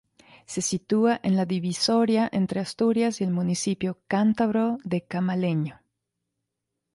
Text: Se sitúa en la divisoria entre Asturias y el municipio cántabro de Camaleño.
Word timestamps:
Se 0.47 0.63
sitúa 0.63 1.19
en 1.21 1.35
la 1.35 1.45
divisoria 1.45 2.27
entre 2.33 2.59
Asturias 2.59 3.21
y 3.21 3.23
el 3.23 3.29
municipio 3.29 3.99
cántabro 4.07 4.79
de 4.83 5.03
Camaleño. 5.05 5.79